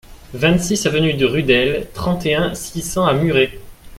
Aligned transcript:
vingt-six 0.33 0.83
avenue 0.87 1.13
de 1.13 1.27
Rudelle, 1.27 1.87
trente 1.93 2.25
et 2.25 2.33
un, 2.33 2.55
six 2.55 2.81
cents 2.81 3.05
à 3.05 3.13
Muret 3.13 3.51